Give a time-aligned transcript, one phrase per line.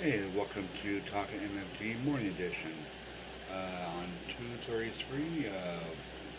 [0.00, 2.70] Hey, welcome to Talking MMT Morning Edition.
[3.50, 4.06] Uh, on
[4.38, 5.50] 233, uh,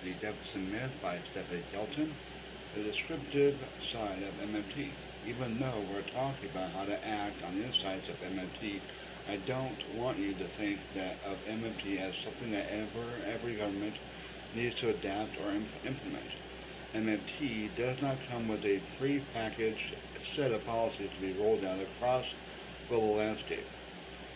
[0.01, 2.15] The Deficit Myth by Stephanie Kelton,
[2.73, 3.59] the descriptive
[3.91, 4.93] side of MMT.
[5.27, 8.79] Even though we're talking about how to act on the insights of MMT,
[9.27, 13.97] I don't want you to think that of MMT as something that ever every government
[14.55, 16.31] needs to adapt or imp- implement.
[16.95, 19.95] MMT does not come with a pre-packaged
[20.33, 22.25] set of policies to be rolled out across
[22.89, 23.65] global landscape.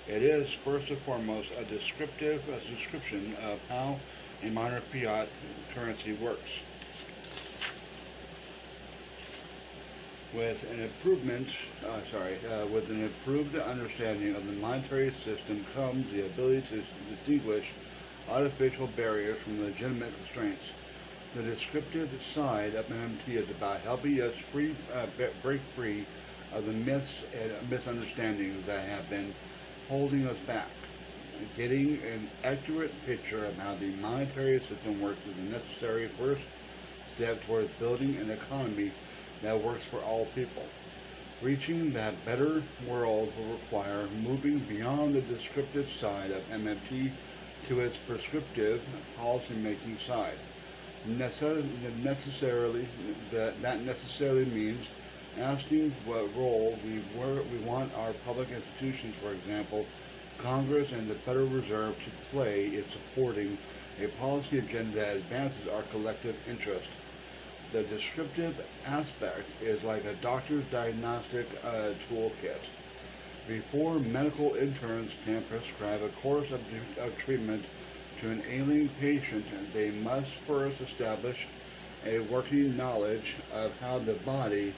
[0.07, 3.99] It is first and foremost a descriptive a description of how
[4.43, 5.27] a modern fiat
[5.73, 6.49] currency works.
[10.33, 11.47] With an improvement,
[11.85, 16.83] uh, sorry, uh, with an improved understanding of the monetary system comes the ability to
[17.15, 17.71] distinguish
[18.29, 20.63] artificial barriers from legitimate constraints.
[21.35, 25.05] The descriptive side of MMT is about helping us free, uh,
[25.41, 26.05] break free
[26.55, 29.33] of the myths and misunderstandings that have been
[29.89, 30.67] holding us back.
[31.57, 36.41] Getting an accurate picture of how the monetary system works is a necessary first
[37.15, 38.91] step towards building an economy
[39.41, 40.65] that works for all people.
[41.41, 47.11] Reaching that better world will require moving beyond the descriptive side of MMT
[47.67, 48.81] to its prescriptive
[49.17, 50.37] policy-making side.
[51.05, 52.87] necessarily,
[53.31, 54.87] that, that necessarily means
[55.39, 59.85] asking what role we, were, we want our public institutions, for example,
[60.37, 63.57] Congress and the Federal Reserve, to play in supporting
[64.01, 66.87] a policy agenda that advances our collective interest.
[67.71, 72.61] The descriptive aspect is like a doctor's diagnostic uh, toolkit.
[73.47, 76.61] Before medical interns can prescribe a course of,
[76.99, 77.65] of treatment
[78.21, 81.47] to an ailing patient, they must first establish
[82.05, 84.73] a working knowledge of how the body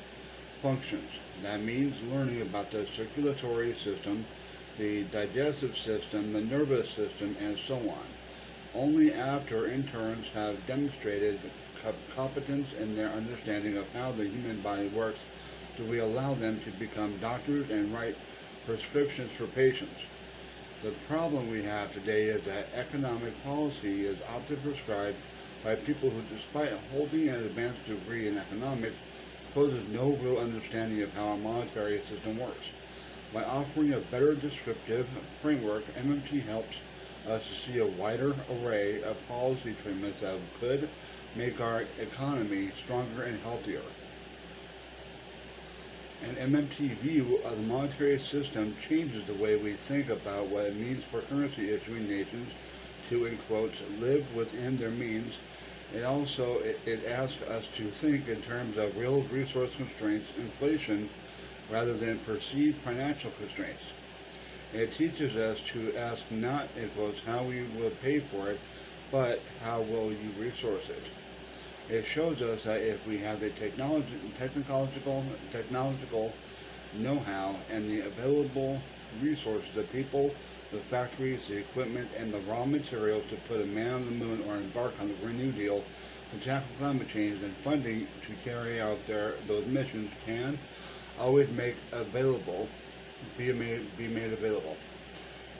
[0.65, 1.11] functions.
[1.43, 4.25] That means learning about the circulatory system,
[4.79, 8.03] the digestive system, the nervous system, and so on.
[8.73, 11.39] Only after interns have demonstrated
[12.15, 15.19] competence in their understanding of how the human body works
[15.77, 18.15] do we allow them to become doctors and write
[18.65, 20.01] prescriptions for patients.
[20.81, 25.17] The problem we have today is that economic policy is often prescribed
[25.63, 28.97] by people who, despite holding an advanced degree in economics,
[29.55, 32.67] poses no real understanding of how our monetary system works.
[33.33, 35.07] By offering a better descriptive
[35.41, 36.75] framework, MMT helps
[37.25, 40.89] us to see a wider array of policy treatments that could
[41.35, 43.81] make our economy stronger and healthier.
[46.23, 50.75] An MMT view of the monetary system changes the way we think about what it
[50.75, 52.51] means for currency issuing nations
[53.09, 55.37] to, in quotes, live within their means
[55.93, 61.09] it also it, it asks us to think in terms of real resource constraints, inflation,
[61.69, 63.83] rather than perceived financial constraints.
[64.73, 68.59] It teaches us to ask not, in quotes, how we will pay for it,
[69.11, 71.03] but how will you resource it.
[71.89, 76.33] It shows us that if we have the technology, technological, technological
[76.93, 78.81] know-how and the available
[79.21, 80.35] resources, the people,
[80.75, 84.41] the factories, the equipment, and the raw material to put a man on the moon
[84.47, 85.83] or embark on the Green New Deal
[86.31, 90.57] to tackle climate change, and funding to carry out their those missions can
[91.17, 92.67] always make available,
[93.37, 94.77] be made, be made available.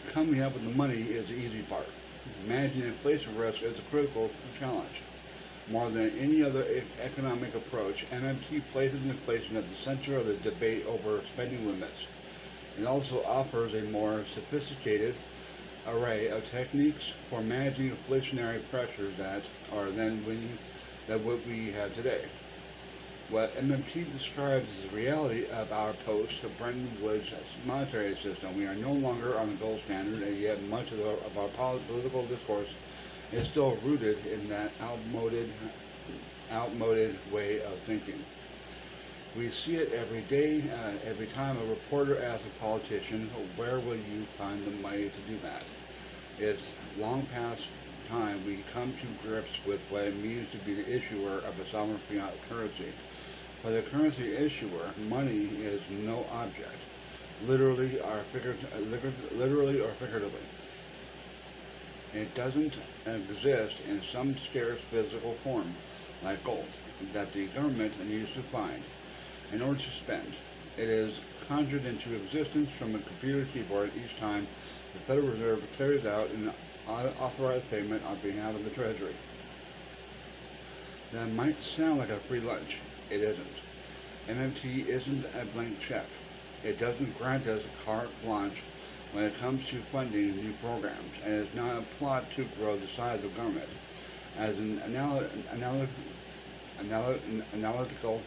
[0.08, 1.88] Coming up with the money is the easy part.
[2.44, 5.02] Managing inflation risk is a critical challenge.
[5.68, 6.66] More than any other
[7.00, 12.06] economic approach, MMT places inflation at the center of the debate over spending limits.
[12.78, 15.16] It also offers a more sophisticated
[15.88, 19.42] array of techniques for managing inflationary pressures that
[19.72, 20.36] are than, we,
[21.08, 22.22] than what we have today.
[23.30, 27.34] What MMT describes is the reality of our post-Bretton Woods
[27.66, 28.56] monetary system.
[28.56, 31.80] We are no longer on the gold standard, and yet much of, the, of our
[31.80, 32.70] political discourse
[33.32, 35.50] is still rooted in that outmoded,
[36.52, 38.24] outmoded way of thinking.
[39.36, 43.28] We see it every day, uh, every time a reporter asks a politician,
[43.58, 45.64] where will you find the money to do that?
[46.40, 47.68] It's long past
[48.08, 51.68] time we come to grips with what it means to be the issuer of a
[51.68, 52.94] sovereign fiat currency.
[53.62, 56.80] For the currency issuer, money is no object,
[57.42, 58.24] literally or,
[59.34, 60.48] literally or figuratively.
[62.14, 65.76] It doesn't exist in some scarce physical form,
[66.24, 66.70] like gold,
[67.12, 68.82] that the government needs to find
[69.52, 70.36] in order to spend.
[70.78, 74.48] It is conjured into existence from a computer keyboard each time
[74.94, 76.52] the Federal Reserve carries out an
[76.88, 79.16] authorized payment on behalf of the Treasury.
[81.12, 82.82] That might sound like a free lunch.
[83.10, 83.62] It isn't.
[84.28, 86.08] MMT isn't a blank check.
[86.64, 88.64] It doesn't grant us a carte blanche
[89.12, 92.88] when it comes to funding new programs, and is not a plot to grow the
[92.88, 93.70] size of government.
[94.36, 95.88] As an anal- anal-
[96.80, 97.20] anal-
[97.54, 98.24] analytical,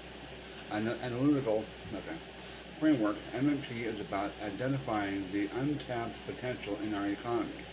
[0.73, 2.17] ana- analytical okay,
[2.79, 7.65] framework, MMT is about identifying the untapped potential in our economy,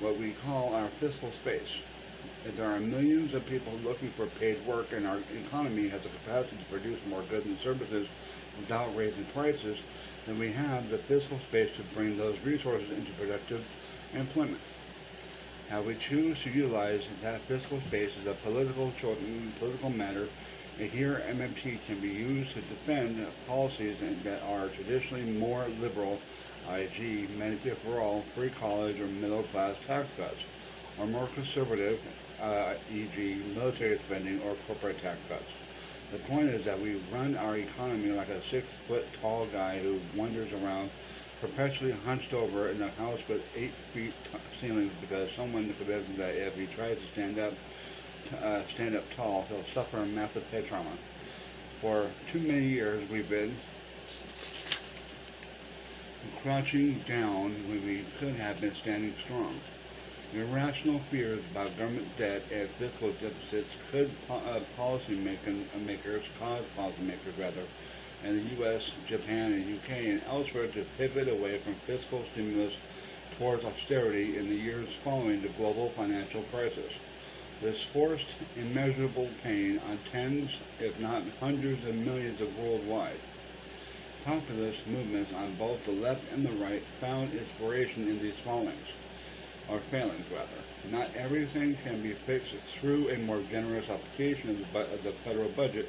[0.00, 1.78] what we call our fiscal space.
[2.44, 6.08] If there are millions of people looking for paid work and our economy has the
[6.08, 8.06] capacity to produce more goods and services
[8.58, 9.78] without raising prices,
[10.26, 13.64] then we have the fiscal space to bring those resources into productive
[14.14, 14.60] employment.
[15.70, 18.92] How we choose to utilize that fiscal space is a political
[19.58, 20.28] political matter,
[20.78, 26.20] here MMT can be used to defend policies that are traditionally more liberal,
[26.66, 30.42] i.g., Medicare for all, free college, or middle class tax cuts,
[30.98, 32.00] or more conservative,
[32.38, 35.50] uh, e.g., military spending or corporate tax cuts.
[36.10, 40.02] The point is that we run our economy like a six foot tall guy who
[40.12, 40.90] wanders around
[41.40, 44.14] perpetually hunched over in a house with eight feet
[44.52, 47.54] ceilings because someone convinced that if he tries to stand up,
[48.34, 50.90] uh, stand up tall, he'll suffer massive head trauma.
[51.80, 53.56] For too many years, we've been
[56.42, 59.54] crouching down when we could have been standing strong.
[60.34, 67.62] Irrational fears about government debt and fiscal deficits could uh, uh, makers, cause policymakers rather,
[68.24, 72.76] in the U.S., Japan, and UK, and elsewhere to pivot away from fiscal stimulus
[73.38, 76.92] towards austerity in the years following the global financial crisis.
[77.60, 83.18] This forced immeasurable pain on tens, if not hundreds of millions of worldwide.
[84.24, 88.86] Populist movements on both the left and the right found inspiration in these fallings
[89.70, 90.62] or failings rather.
[90.90, 95.88] Not everything can be fixed through a more generous application of the, the federal budget.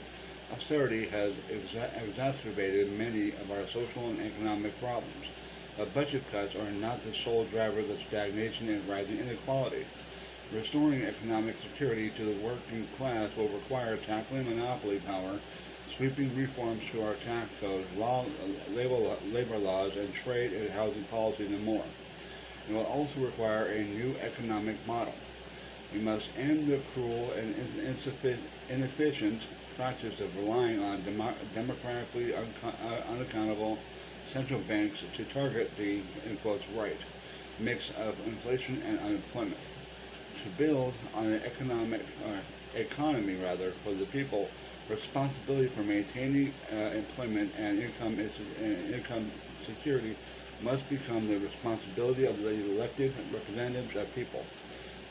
[0.54, 5.26] Austerity has exa- exacerbated many of our social and economic problems.
[5.76, 9.86] But budget cuts are not the sole driver of stagnation and rising inequality.
[10.54, 15.40] Restoring economic security to the working class will require tackling monopoly power,
[15.98, 18.26] sweeping reforms to our tax code, law,
[18.74, 21.84] labor, labor laws, and trade and housing policies and more.
[22.70, 25.16] It will also require a new economic model.
[25.94, 27.54] We must end the cruel and
[28.70, 29.42] inefficient
[29.76, 32.44] practice of relying on demo- democratically uh,
[33.12, 33.80] unaccountable
[34.30, 37.00] central banks to target the, in quotes, right
[37.60, 39.60] mix of inflation and unemployment.
[40.44, 42.40] To build on an economic, uh,
[42.74, 44.52] economy rather, for the people,
[44.88, 49.32] responsibility for maintaining uh, employment and income, is, uh, income
[49.62, 50.16] security
[50.60, 54.48] must become the responsibility of the elected representatives of people.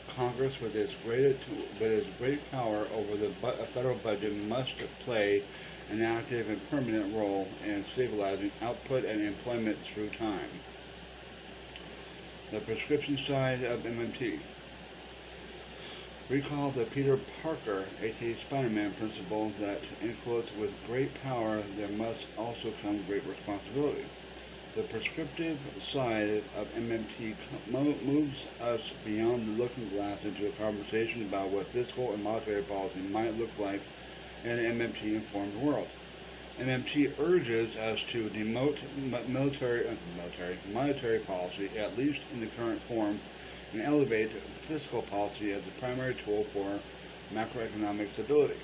[0.07, 1.47] Congress, with its great,
[1.79, 5.43] with its great power over the bu- uh, federal budget, must play
[5.89, 10.61] an active and permanent role in stabilizing output and employment through time.
[12.51, 14.41] The prescription side of MMT.
[16.29, 22.25] Recall the Peter Parker, aka Spider-Man principle that, in quotes, with great power there must
[22.37, 24.03] also come great responsibility.
[24.75, 27.37] The prescriptive side of MMT
[27.71, 32.99] moves us beyond the looking glass into a conversation about what fiscal and monetary policy
[32.99, 33.79] might look like
[34.43, 35.87] in an MMT-informed world.
[36.59, 38.83] MMT urges us to demote
[39.29, 43.21] military, uh, military, monetary policy, at least in the current form,
[43.73, 44.31] and elevate
[44.67, 46.79] fiscal policy as the primary tool for
[47.33, 48.59] macroeconomic stability.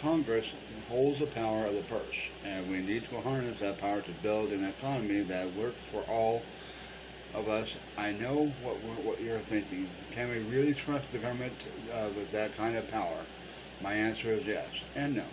[0.00, 0.46] Congress
[0.88, 4.50] holds the power of the purse, and we need to harness that power to build
[4.50, 6.42] an economy that works for all
[7.34, 7.74] of us.
[7.96, 9.88] I know what what you're thinking.
[10.12, 11.54] Can we really trust the government
[11.92, 13.24] uh, with that kind of power?
[13.82, 15.24] My answer is yes and no.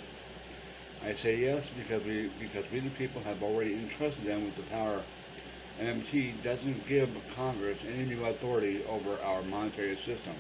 [1.03, 4.63] I say yes because we because we the people have already entrusted them with the
[4.63, 5.01] power.
[5.79, 10.33] MMT doesn't give Congress any new authority over our monetary system.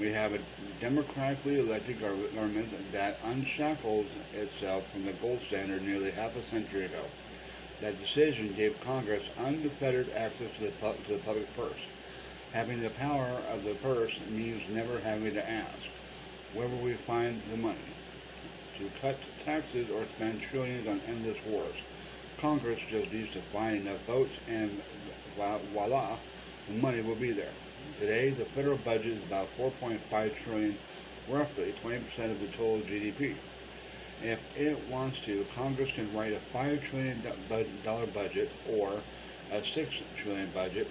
[0.00, 0.40] We have a
[0.80, 7.04] democratically elected government that unshackles itself from the gold standard nearly half a century ago.
[7.80, 11.80] That decision gave Congress unfettered access to the, to the public purse.
[12.52, 15.86] Having the power of the purse means never having to ask,
[16.54, 17.78] where will we find the money?
[18.78, 21.76] To cut taxes or spend trillions on endless wars.
[22.42, 24.82] Congress just needs to find enough votes and
[25.36, 26.18] voila,
[26.66, 27.52] the money will be there.
[28.00, 30.76] Today, the federal budget is about 4.5 trillion,
[31.28, 33.36] roughly 20% of the total GDP.
[34.24, 37.22] If it wants to, Congress can write a five trillion
[37.84, 39.00] dollar budget or
[39.52, 40.90] a 6 trillion budget,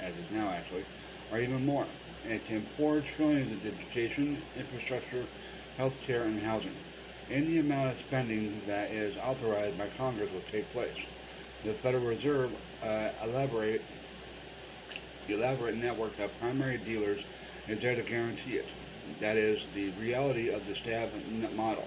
[0.00, 0.84] as is now actually,
[1.30, 1.86] or even more.
[2.24, 5.26] And it can pour trillions into education, infrastructure,
[5.78, 6.74] healthcare, and housing.
[7.30, 10.96] Any amount of spending that is authorized by Congress will take place.
[11.62, 12.50] The Federal Reserve
[12.82, 13.82] uh, elaborate
[15.28, 17.22] elaborate network of primary dealers
[17.68, 18.66] is there to guarantee it.
[19.20, 21.10] That is the reality of the stab
[21.54, 21.86] model,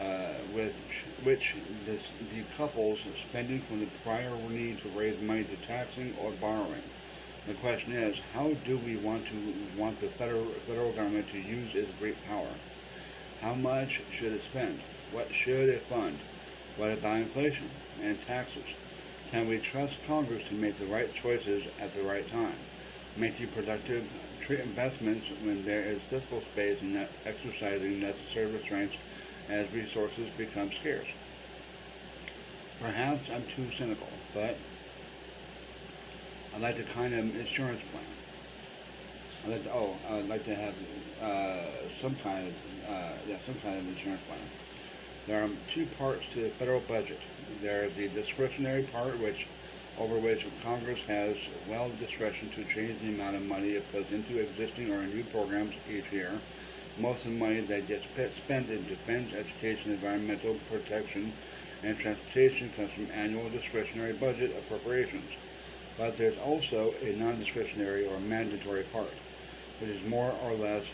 [0.00, 0.72] uh, which,
[1.24, 2.98] which this, decouples
[3.28, 6.82] spending from the prior need to raise money to taxing or borrowing.
[7.46, 11.74] The question is, how do we want to want the federal federal government to use
[11.74, 12.48] its great power?
[13.42, 14.80] How much should it spend?
[15.10, 16.16] What should it fund?
[16.76, 17.68] What about inflation
[18.00, 18.62] and taxes?
[19.32, 22.54] Can we trust Congress to make the right choices at the right time?
[23.16, 24.04] Making productive
[24.48, 28.94] investments when there is fiscal space and exercising necessary restraints
[29.48, 31.08] as resources become scarce.
[32.80, 34.56] Perhaps I'm too cynical, but
[36.54, 38.04] I'd like to kind of insurance plan.
[39.44, 40.74] I'd like to, oh, I'd like to have
[41.20, 42.54] uh, some kind of
[42.90, 44.50] uh, yeah, some kind of insurance plan.
[45.26, 47.22] There are two parts to the federal budget.
[47.60, 49.48] There is the discretionary part, which
[49.98, 54.38] over which Congress has well discretion to change the amount of money it puts into
[54.38, 56.42] existing or new programs each year.
[56.96, 58.06] Most of the money that gets
[58.36, 61.34] spent in defense, education, environmental protection,
[61.82, 65.32] and transportation comes from annual discretionary budget appropriations.
[65.96, 69.20] But there's also a non-discretionary or mandatory part,
[69.80, 70.84] which is more or less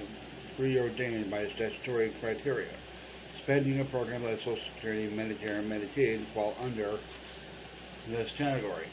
[0.57, 2.69] preordained by statutory criteria.
[3.37, 6.99] Spending a program like Social Security, Medicare, and Medicaid fall under
[8.09, 8.89] this category.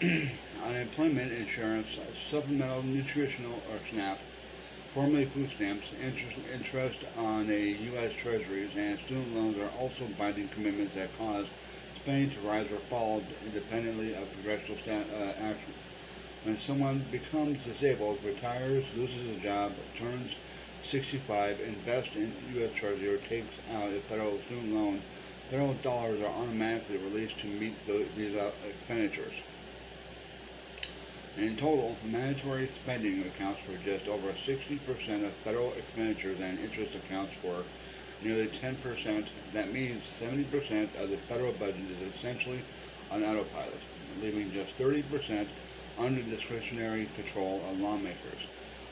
[0.64, 1.88] Unemployment insurance,
[2.30, 4.18] supplemental nutritional or SNAP,
[4.92, 8.12] formerly food stamps, interest, interest on a U.S.
[8.14, 11.46] Treasuries, and student loans are also binding commitments that cause
[12.04, 15.72] spending to rise or fall independently of congressional uh, action.
[16.44, 20.30] When someone becomes disabled, retires, loses a job, turns
[20.82, 22.70] 65, invests in U.S.
[22.74, 25.00] Treasury, or takes out a federal student loan,
[25.50, 28.36] federal dollars are automatically released to meet the, these
[28.68, 29.32] expenditures.
[31.38, 37.32] In total, mandatory spending accounts for just over 60% of federal expenditures and interest accounts
[37.40, 37.64] for
[38.22, 39.26] nearly 10%.
[39.54, 42.62] That means 70% of the federal budget is essentially
[43.10, 43.80] on autopilot,
[44.20, 45.48] leaving just 30%
[45.98, 48.42] under discretionary control of lawmakers.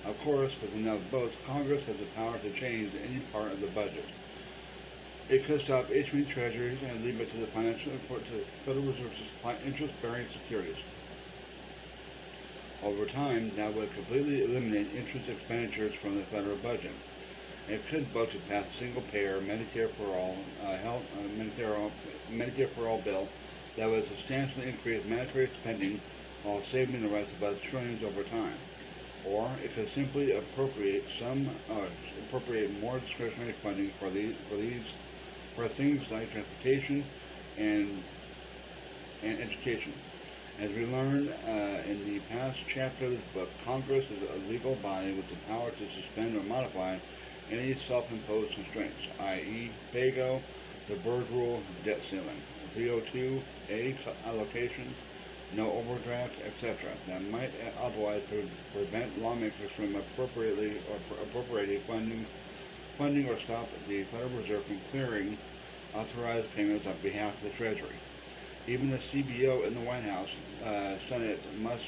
[0.04, 3.68] Of course, with enough votes, Congress has the power to change any part of the
[3.68, 4.04] budget.
[5.28, 9.12] It could stop issuing treasuries and leave it to the financial to the Federal Reserve
[9.16, 10.76] to supply interest-bearing securities.
[12.82, 16.90] Over time, that would completely eliminate interest expenditures from the federal budget.
[17.68, 21.90] It could vote to pass a single-payer Medicare for all uh, health uh, Medicare,
[22.28, 23.28] Medicare for all bill
[23.76, 26.00] that would substantially increase mandatory spending
[26.44, 28.54] while saving the rest of trillions over time
[29.24, 31.86] or if it simply appropriate some uh,
[32.26, 34.82] appropriate more discretionary funding for these for these
[35.54, 37.04] for things like transportation
[37.58, 38.02] and
[39.22, 39.92] and education.
[40.60, 44.74] As we learned uh, in the past chapter of this book, Congress is a legal
[44.76, 46.96] body with the power to suspend or modify
[47.50, 50.40] any self-imposed constraints, i.e., PAYGO,
[50.88, 52.42] the Byrd Rule, debt ceiling,
[52.76, 53.96] 302A
[54.26, 54.94] allocation,
[55.56, 62.26] no overdraft, etc., that might otherwise pre- prevent lawmakers from appropriately or appropriating funding,
[62.96, 65.36] funding or stop the Federal Reserve from clearing
[65.94, 67.96] authorized payments on behalf of the Treasury.
[68.66, 70.30] Even the CBO in the White House,
[70.64, 71.84] uh, Senate must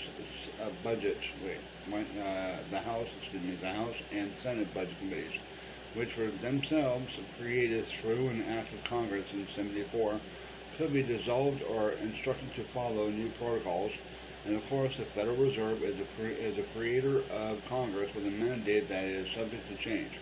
[0.61, 5.38] uh, budget, wait, uh, the House, excuse me, the House and Senate budget committees,
[5.94, 10.21] which were themselves created through an act of Congress in 74
[10.75, 13.93] could be dissolved or instructed to follow new protocols.
[14.45, 18.26] And of course, the Federal Reserve is a, cre- is a creator of Congress with
[18.26, 20.21] a mandate that is subject to change.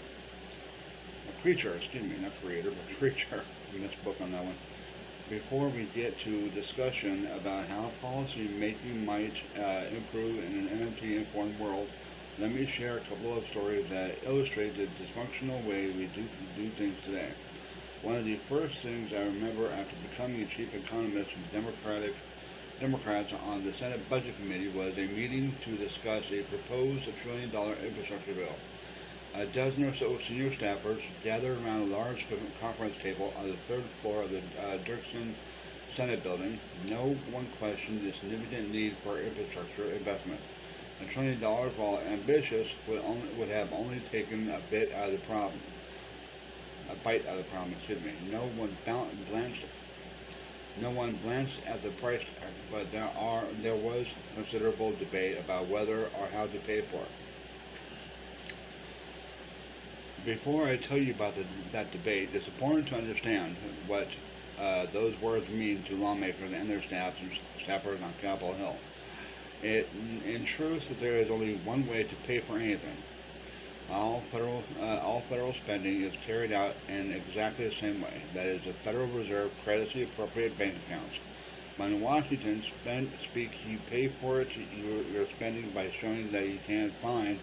[1.26, 3.48] A creature, excuse me, not creator, but creature.
[3.68, 4.58] I misspoke on that one.
[5.28, 11.14] Before we get to discussion about how policy making might uh, improve in an MMT
[11.16, 11.90] informed world,
[12.38, 16.70] let me share a couple of stories that illustrate the dysfunctional way we do, do
[16.72, 17.34] things today.
[18.02, 22.12] One of the first things I remember after becoming a chief economist with Democratic
[22.80, 27.76] Democrats on the Senate Budget Committee was a meeting to discuss a proposed trillion dollar
[27.76, 28.56] infrastructure bill.
[29.36, 32.26] A dozen or so senior staffers gathered around a large
[32.60, 35.36] conference table on the third floor of the uh, Dirksen
[35.94, 36.58] Senate building.
[36.88, 40.40] No one questioned the significant need for infrastructure investment.
[41.00, 45.12] A trillion dollars, while ambitious, would, only, would have only taken a bit out of
[45.12, 45.60] the problem
[46.90, 48.12] a bite out of the problem, excuse me.
[48.30, 49.64] No one blanched
[50.80, 52.22] no one glanced at the price
[52.70, 57.08] but there are there was considerable debate about whether or how to pay for it.
[60.24, 64.08] Before I tell you about the, that debate, it's important to understand what
[64.58, 67.30] uh, those words mean to lawmakers and their staffs and
[67.66, 68.76] staffers on Capitol Hill.
[69.62, 69.88] It,
[70.24, 72.96] in truth, there is only one way to pay for anything.
[73.90, 78.22] All federal, uh, all federal spending is carried out in exactly the same way.
[78.34, 81.16] That is, the Federal Reserve credits the appropriate bank accounts.
[81.76, 87.38] When Washington spend, you pay for it, you're spending by showing that you can't find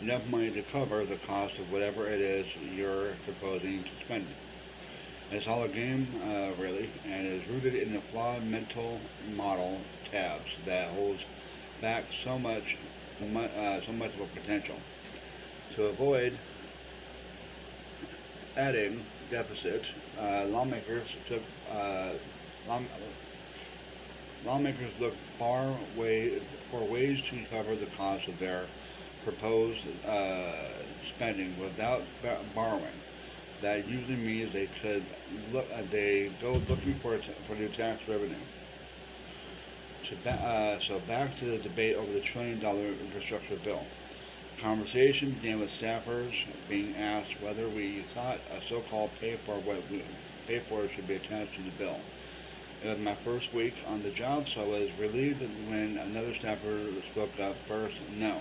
[0.00, 4.26] enough money to cover the cost of whatever it is you're proposing to spend.
[5.30, 9.00] It's all a game, uh, really, and is rooted in the flawed mental
[9.34, 11.24] model tabs that holds
[11.80, 12.76] back so much,
[13.22, 14.76] uh, so much of a potential.
[15.74, 16.38] To avoid
[18.56, 19.86] adding deficit,
[20.18, 22.14] uh, lawmakers took uh,
[22.66, 22.80] law,
[24.44, 26.38] lawmakers looked far way
[26.70, 28.68] for ways to cover the cost of their
[29.24, 32.04] proposed uh, spending without
[32.54, 33.00] borrowing.
[33.60, 35.06] That usually means they could
[35.52, 38.44] look, uh, they go looking for for new tax revenue.
[40.02, 43.86] So, ba- uh, so back to the debate over the trillion dollar infrastructure bill.
[44.62, 46.34] Conversation began with staffers
[46.68, 50.00] being asked whether we thought a so-called pay for what we
[50.46, 51.98] pay for should be attached to the bill.
[52.80, 56.92] It was my first week on the job, so I was relieved when another staffer
[57.10, 57.96] spoke up first.
[58.08, 58.40] No.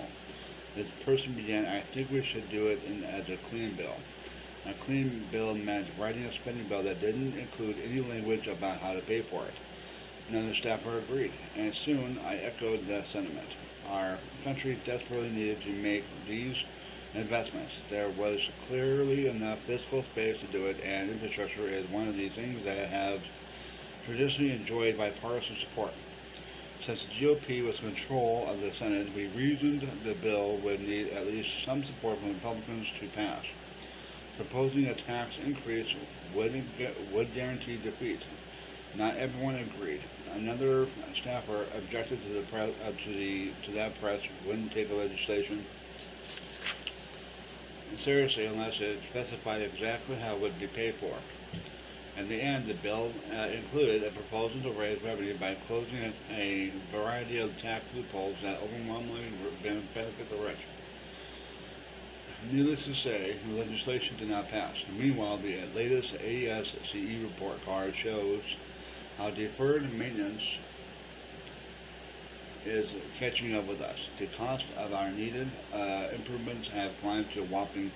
[0.76, 3.98] This person began, I think we should do it in, as a clean bill.
[4.68, 8.94] A clean bill meant writing a spending bill that didn't include any language about how
[8.94, 9.56] to pay for it.
[10.30, 13.56] Another staffer agreed, and soon I echoed that sentiment.
[13.90, 16.64] Our country desperately needed to make these
[17.14, 17.74] investments.
[17.90, 22.30] There was clearly enough fiscal space to do it, and infrastructure is one of the
[22.30, 23.22] things that have
[24.06, 25.94] traditionally enjoyed bipartisan support.
[26.86, 31.10] Since the GOP was in control of the Senate, we reasoned the bill would need
[31.10, 33.46] at least some support from Republicans to pass.
[34.38, 35.94] Proposing a tax increase
[36.34, 36.64] would,
[37.14, 38.22] would guarantee defeat.
[38.96, 40.02] Not everyone agreed.
[40.36, 44.96] Another staffer objected to the press, uh, to the to that press wouldn't take the
[44.96, 45.66] legislation
[47.98, 51.16] seriously unless it specified exactly how it would be paid for.
[52.18, 56.72] In the end, the bill uh, included a proposal to raise revenue by closing a,
[56.92, 59.32] variety of tax loopholes that overwhelmingly
[59.64, 60.58] benefit the rich.
[62.52, 64.84] Needless to say, the legislation did not pass.
[64.98, 68.44] Meanwhile, the latest ASCE report card shows
[69.22, 70.56] how deferred maintenance
[72.66, 74.10] is catching up with us.
[74.18, 77.92] The cost of our needed uh, improvements have climbed to a whopping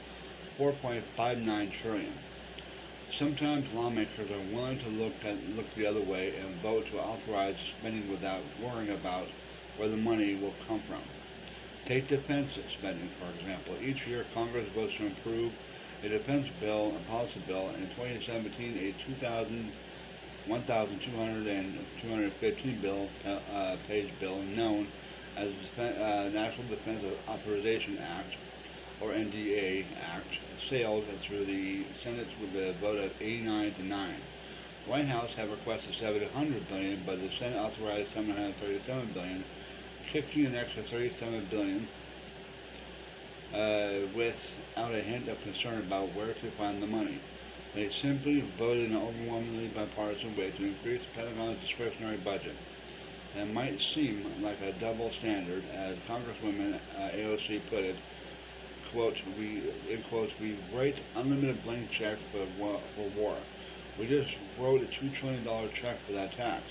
[0.60, 2.14] 4.59 trillion.
[3.12, 7.56] Sometimes lawmakers are willing to look at, look the other way and vote to authorize
[7.80, 9.26] spending without worrying about
[9.78, 11.02] where the money will come from.
[11.88, 13.74] Take defense spending, for example.
[13.82, 15.52] Each year, Congress votes to improve
[16.04, 17.70] a defense bill, a policy bill.
[17.80, 19.72] In 2017, a 2000,
[20.48, 24.88] 1,200 and 215 bill, uh, page bill known
[25.38, 28.36] as the uh, National Defense Authorization Act,
[29.02, 34.16] or NDA Act, sailed through the Senate with a vote of 89 to 9.
[34.86, 39.44] The White House had requested 700 billion, but the Senate authorized 737 billion,
[40.08, 41.88] kicking an extra 37 billion
[43.54, 47.20] uh, without a hint of concern about where to find the money.
[47.76, 52.56] They simply voted in an overwhelmingly bipartisan way to increase the Pentagon's discretionary budget.
[53.36, 57.98] That might seem like a double standard, as Congresswoman uh, AOC put it,
[58.94, 62.48] quote, we, in quotes, we write unlimited blank checks for,
[62.96, 63.36] for war.
[64.00, 66.64] We just wrote a $2 trillion check for that tax.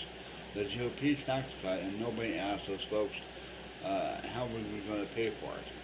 [0.55, 3.17] The GOP tax cut, and nobody asked those folks
[3.85, 5.84] uh, how we were we going to pay for it.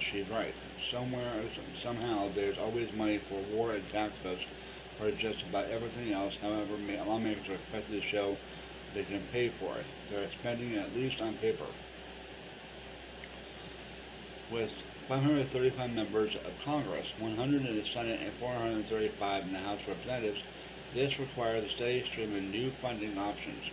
[0.00, 0.54] She's right.
[0.90, 1.42] Somewhere,
[1.82, 4.42] somehow, there's always money for war and tax cuts
[4.98, 6.36] for just about everything else.
[6.40, 8.36] However, lawmakers are expected to show
[8.94, 9.86] they can pay for it.
[10.10, 11.64] They're spending at least on paper.
[14.52, 14.70] With
[15.08, 20.42] 535 members of Congress, 100 in the Senate, and 435 in the House of Representatives.
[20.94, 23.64] This requires a steady stream of new funding options.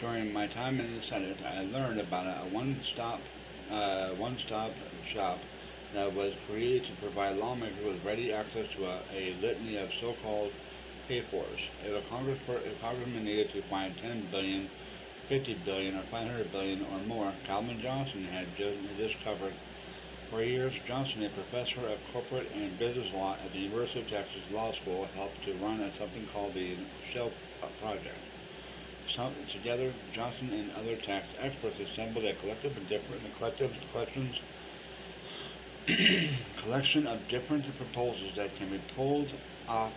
[0.00, 3.20] During my time in the Senate, I learned about a one-stop
[3.70, 4.72] uh, one-stop
[5.06, 5.38] shop
[5.92, 10.52] that was created to provide lawmakers with ready access to a, a litany of so-called
[11.08, 11.60] pay-fors.
[11.84, 14.68] If a, Congress, if congressman needed to find 10 billion
[15.28, 19.54] 50 billion or 500 billion or more, Calvin Johnson had just covered.
[20.30, 24.42] For years, Johnson, a professor of corporate and business law at the University of Texas
[24.50, 26.76] Law School, helped to run something called the
[27.12, 27.32] Shelf
[27.80, 28.18] Project.
[29.48, 34.40] Together, Johnson and other tax experts assembled a collective of different collective collections
[36.62, 39.30] collection of different proposals that can be pulled
[39.68, 39.92] off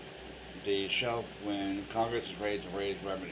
[0.65, 3.31] the shelf when Congress is ready to raise revenue.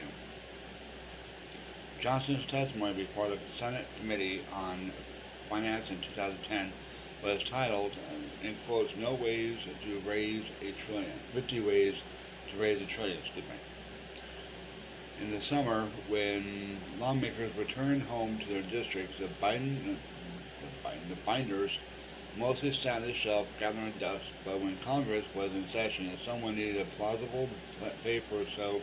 [2.00, 4.90] Johnson's testimony before the Senate Committee on
[5.48, 6.72] Finance in 2010
[7.22, 7.92] was titled,
[8.42, 11.94] in quotes, No Ways to Raise a Trillion, 50 Ways
[12.50, 13.75] to Raise a Trillion, excuse me.
[15.20, 19.96] In the summer, when lawmakers returned home to their districts, the Biden,
[20.84, 21.72] uh, the, binders
[22.36, 26.56] mostly sat on the shelf gathering dust, but when Congress was in session and someone
[26.56, 27.48] needed a plausible
[28.04, 28.82] paper so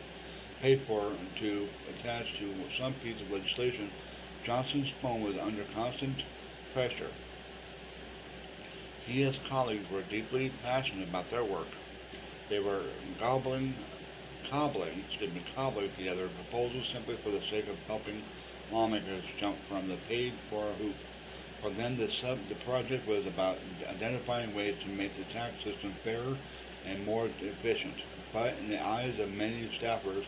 [0.87, 3.91] for to attach to some piece of legislation,
[4.45, 6.23] Johnson's phone was under constant
[6.73, 7.09] pressure.
[9.05, 11.67] He and his colleagues were deeply passionate about their work.
[12.49, 12.85] They were
[13.19, 13.75] gobbling,
[14.49, 18.21] cobbling, excuse me, cobbling together proposals simply for the sake of helping
[18.71, 20.95] lawmakers jump from the paid-for hoop
[21.63, 23.57] for them, the, sub, the project was about
[23.89, 26.35] identifying ways to make the tax system fairer
[26.85, 27.93] and more efficient.
[28.33, 30.25] But in the eyes of many staffers,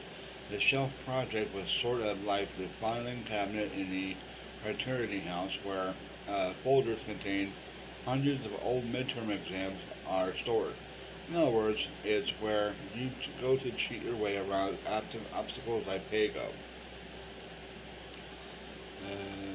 [0.49, 4.15] the shelf project was sort of like the filing cabinet in the
[4.63, 5.93] fraternity house where
[6.29, 7.51] uh, folders contain
[8.05, 10.75] hundreds of old midterm exams are stored.
[11.29, 13.09] In other words, it's where you
[13.41, 16.49] go to cheat your way around obstacles like PAYGO.
[19.03, 19.45] Uh,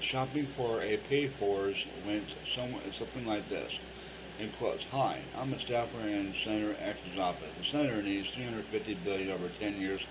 [0.00, 3.78] Shopping for a pay-fors went something like this.
[4.38, 7.48] In quotes, Hi, I'm a staffer in Senator X's office.
[7.58, 10.02] The senator needs 350 billion over 10 years.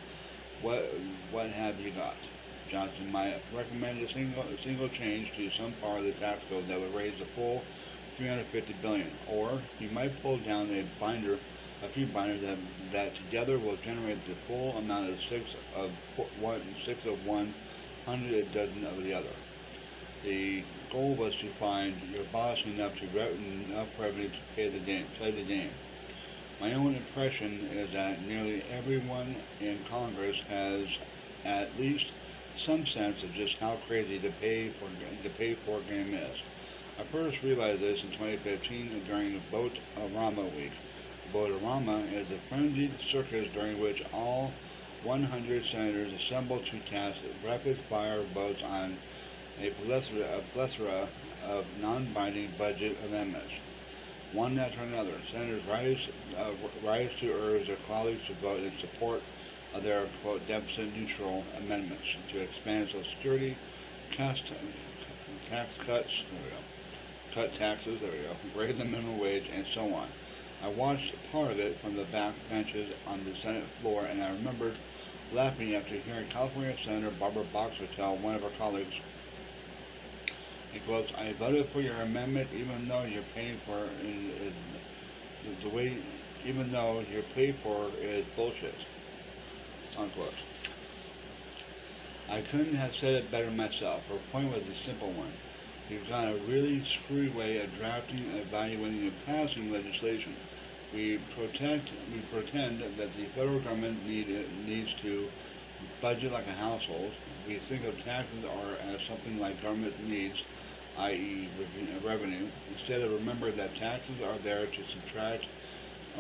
[0.63, 0.89] What
[1.31, 2.15] what have you got?
[2.71, 6.67] Johnson might recommend a single a single change to some part of the tax code
[6.69, 7.61] that would raise the full
[8.17, 11.37] 350 billion, or you might pull down a binder,
[11.81, 12.57] a few binders that
[12.91, 15.91] that together will generate the full amount of six of
[16.39, 17.53] one six of one
[18.05, 19.35] hundred a dozen of the other.
[20.23, 24.79] The goal was to find your boss enough to get enough revenue to pay the
[24.79, 25.71] game, play the game.
[26.59, 30.87] My own impression is that nearly everyone in Congress has
[31.45, 32.11] at least
[32.57, 34.87] some sense of just how crazy the pay for
[35.23, 36.37] the pay for game is.
[36.99, 40.71] I first realized this in 2015 during Vote-A-Rama week.
[41.31, 44.53] Vote-A-Rama is a frenzied circus during which all
[45.03, 48.95] 100 senators assemble to cast rapid-fire votes on
[49.59, 51.07] a plethora, a plethora
[51.47, 53.53] of non-binding budget amendments,
[54.31, 55.13] one after another.
[55.31, 56.51] Senators rise, uh,
[56.85, 59.23] rise to urge their colleagues to vote in support
[59.73, 63.57] of their, quote, deficit-neutral amendments to expand Social Security,
[64.11, 64.53] cast,
[65.49, 66.55] tax cuts, there we go,
[67.33, 70.07] cut taxes, there we go, raise the minimum wage, and so on.
[70.63, 74.29] I watched part of it from the back benches on the Senate floor, and I
[74.29, 74.77] remembered
[75.31, 78.99] laughing after hearing California Senator Barbara Boxer tell one of her colleagues
[80.73, 84.53] it goes, I voted for your amendment even though you're paying for is,
[85.45, 85.97] is the way,
[86.45, 88.73] even though you're paid for is bullshit.
[89.97, 90.33] Unquote.
[92.29, 94.07] I couldn't have said it better myself.
[94.07, 95.31] Her point was a simple one.
[95.93, 100.35] We've got a really screwy way of drafting, evaluating, and passing legislation.
[100.91, 104.27] We protect, we pretend that the federal government need,
[104.65, 105.29] needs to
[106.01, 107.11] budget like a household.
[107.47, 110.41] We think of taxes or as something like government needs
[110.97, 111.47] i.e.
[112.03, 115.45] revenue, instead of remember that taxes are there to subtract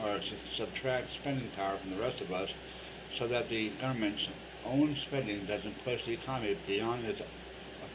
[0.03, 0.19] or
[0.53, 2.51] subtract spending power from the rest of us
[3.17, 4.29] so that the government's
[4.67, 7.23] own spending doesn't push the economy beyond its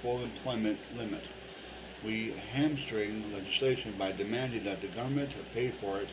[0.03, 1.23] full employment limit.
[2.05, 6.09] We hamstring legislation by demanding that the government pay for it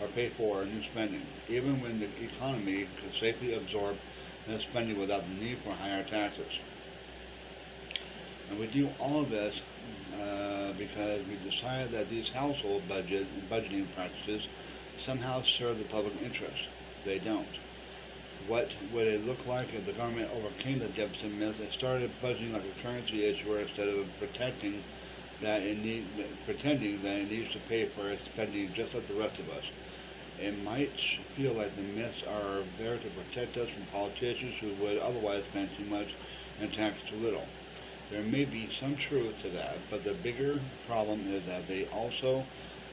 [0.00, 3.96] or pay for new spending, even when the economy could safely absorb
[4.48, 6.58] that spending without the need for higher taxes.
[8.50, 9.60] And we do all of this
[10.20, 14.48] uh, because we decided that these household budget budgeting practices
[15.04, 16.66] somehow serve the public interest.
[17.04, 17.46] They don't.
[18.46, 22.52] What would it look like if the government overcame the deficit myth and started budgeting
[22.52, 24.82] like a currency issuer instead of protecting
[25.40, 26.04] that it need,
[26.44, 29.64] pretending that it needs to pay for its spending just like the rest of us?
[30.38, 30.98] It might
[31.36, 35.70] feel like the myths are there to protect us from politicians who would otherwise spend
[35.76, 36.08] too much
[36.60, 37.46] and tax too little.
[38.10, 42.44] There may be some truth to that, but the bigger problem is that they also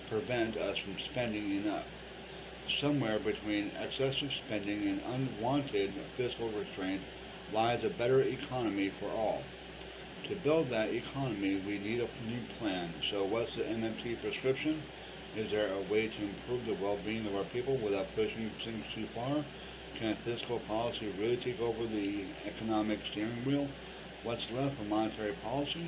[0.07, 1.85] prevent us from spending enough.
[2.79, 7.01] Somewhere between excessive spending and unwanted fiscal restraint
[7.53, 9.43] lies a better economy for all.
[10.27, 12.93] To build that economy, we need a new plan.
[13.09, 14.81] So what's the MMT prescription?
[15.35, 19.07] Is there a way to improve the well-being of our people without pushing things too
[19.07, 19.43] far?
[19.95, 23.67] Can fiscal policy really take over the economic steering wheel?
[24.23, 25.87] What's left of monetary policy?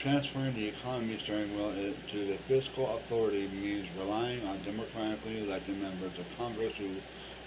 [0.00, 5.80] Transferring the economy steering wheel uh, to the fiscal authority means relying on democratically elected
[5.80, 6.88] members of Congress who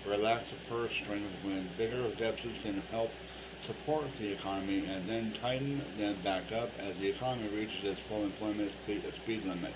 [0.10, 3.12] relax the purse strings when bigger deficits can help
[3.66, 8.24] support the economy and then tighten them back up as the economy reaches its full
[8.24, 9.74] employment speed, limit.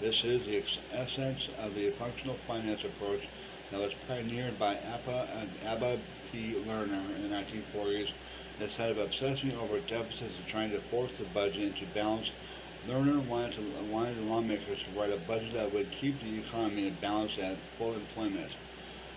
[0.00, 3.26] This is the essence of the functional finance approach
[3.70, 5.98] that was pioneered by Abba, and uh, Abba
[6.30, 6.54] P.
[6.66, 8.10] Lerner in the 1940s.
[8.60, 12.30] Instead of obsessing over deficits and trying to force the budget into balance,
[12.88, 16.94] Lerner wanted, to, wanted lawmakers to write a budget that would keep the economy in
[16.94, 18.50] balance at full employment.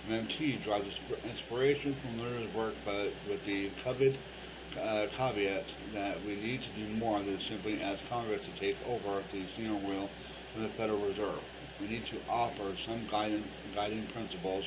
[0.10, 0.84] MMT draws
[1.30, 4.18] inspiration from Lerner's work, but with the coveted
[4.82, 9.22] uh, caveat that we need to do more than simply ask Congress to take over
[9.32, 10.10] the steering wheel
[10.54, 11.40] from the Federal Reserve.
[11.80, 13.44] We need to offer some guiding,
[13.76, 14.66] guiding principles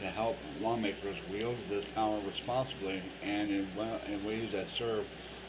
[0.00, 3.68] to help lawmakers wield this power responsibly and in,
[4.06, 5.06] in ways that serve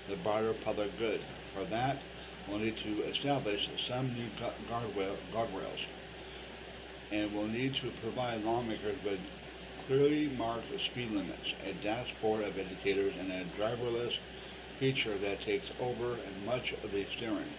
[0.07, 1.21] the broader public good.
[1.53, 2.01] For that,
[2.47, 5.85] we'll need to establish some new gu- guardrail, guardrails
[7.11, 9.19] and will need to provide lawmakers with
[9.87, 14.13] clearly marked speed limits, a dashboard of indicators, and a driverless
[14.79, 17.53] feature that takes over much of the steering.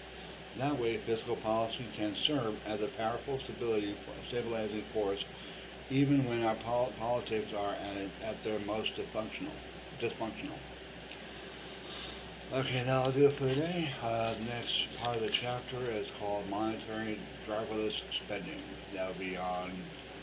[0.57, 5.25] That way, fiscal policy can serve as a powerful stabilizing force,
[5.91, 7.75] even when our pol- politics are
[8.23, 10.61] at their most dysfunctional.
[12.51, 12.87] Dysfunctional.
[12.87, 13.91] now I'll do it for today.
[14.03, 18.61] Uh, the next part of the chapter is called Monetary Driverless Spending.
[18.93, 19.71] That'll be on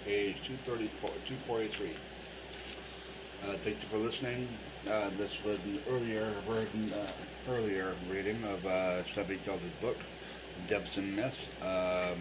[0.03, 1.89] page 234, 243.
[3.43, 4.47] Uh, thank you for listening.
[4.89, 9.97] Uh, this was an earlier version, uh, earlier reading of uh, Kelton's book,
[10.67, 11.47] Debts and Myths.
[11.61, 12.17] Um,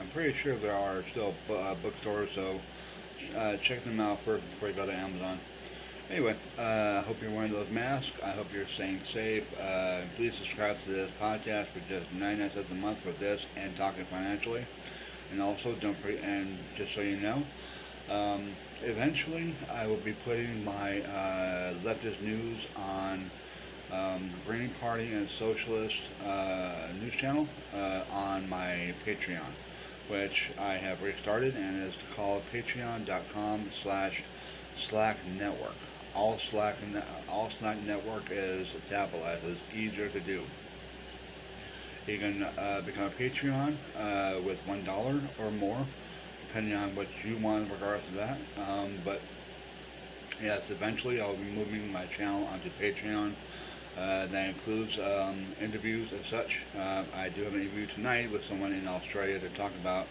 [0.00, 2.60] I'm pretty sure there are still uh, bookstores, so
[3.36, 5.38] uh, check them out first before you go to Amazon.
[6.10, 8.12] Anyway, I uh, hope you're wearing those masks.
[8.22, 9.42] I hope you're staying safe.
[9.58, 13.74] Uh, please subscribe to this podcast for just 99 cents a month for this and
[13.74, 14.66] Talking Financially.
[15.32, 17.42] And also, don't forget, and just so you know,
[18.10, 18.50] um,
[18.82, 23.30] eventually I will be putting my uh, leftist news on
[23.90, 29.40] um, Green Party and Socialist uh, news channel uh, on my Patreon,
[30.08, 34.22] which I have restarted and is called patreon.com slash
[34.78, 35.72] Slack Network.
[36.14, 39.44] All Slack, ne- all Slack Network is capitalized.
[39.44, 40.44] It's easier to do.
[42.06, 45.86] You can uh, become a Patreon uh, with one dollar or more,
[46.46, 48.38] depending on what you want in regards to that.
[48.56, 49.22] Um, but
[50.42, 53.34] yes, eventually I'll be moving my channel onto Patreon.
[53.96, 56.58] Uh, that includes um, interviews and such.
[56.76, 60.08] Uh, I do have an interview tonight with someone in Australia to talk about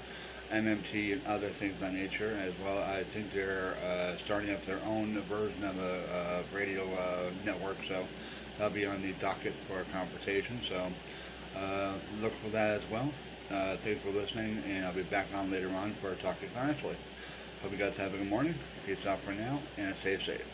[0.52, 2.80] MMT and other things of that nature, as well.
[2.80, 7.84] I think they're uh, starting up their own version of a, uh radio uh, network,
[7.88, 8.08] so
[8.58, 10.62] that'll be on the docket for a conversation.
[10.68, 10.92] So
[11.56, 13.14] uh, look for that as well.
[13.50, 16.98] Uh, thanks for listening, and I'll be back on later on for a Talking Financially.
[17.62, 18.60] Hope you guys have a good morning.
[18.86, 20.53] Peace out for now, and stay safe.